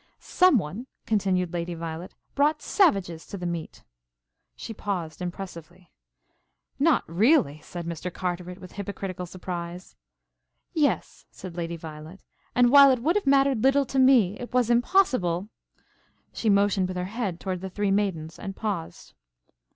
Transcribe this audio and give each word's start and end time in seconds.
"Some 0.17 0.57
one," 0.57 0.87
continued 1.05 1.53
Lady 1.53 1.75
Violet, 1.75 2.15
"brought 2.33 2.63
savages 2.63 3.23
to 3.27 3.37
the 3.37 3.45
meet." 3.45 3.83
She 4.55 4.73
paused 4.73 5.21
impressively. 5.21 5.91
"Not 6.79 7.03
really!" 7.07 7.59
said 7.61 7.85
Mr. 7.85 8.11
Carteret 8.11 8.57
with 8.59 8.71
hypocritical 8.71 9.27
surprise. 9.27 9.95
"Yes," 10.73 11.27
said 11.29 11.55
Lady 11.55 11.75
Violet, 11.77 12.23
"and 12.55 12.71
while 12.71 12.89
it 12.89 13.03
would 13.03 13.15
have 13.15 13.27
mattered 13.27 13.61
little 13.63 13.85
to 13.85 13.99
me, 13.99 14.39
it 14.39 14.51
was 14.55 14.71
impossible" 14.71 15.49
She 16.33 16.49
motioned 16.49 16.87
with 16.87 16.97
her 16.97 17.05
head 17.05 17.39
toward 17.39 17.61
the 17.61 17.69
three 17.69 17.91
maidens, 17.91 18.39
and 18.39 18.55
paused. 18.55 19.13